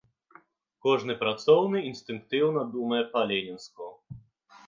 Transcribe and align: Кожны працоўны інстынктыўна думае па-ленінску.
Кожны 0.85 1.13
працоўны 1.23 1.77
інстынктыўна 1.91 2.61
думае 2.77 3.01
па-ленінску. 3.13 3.85